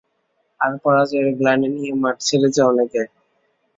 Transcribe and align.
আর 0.59 0.71
পরাজয়ের 0.83 1.27
গ্লানি 1.39 1.67
নিয়ে 1.75 1.93
মাঠ 2.01 2.17
ছেড়েছে 2.27 2.61
অনেকে। 2.63 3.01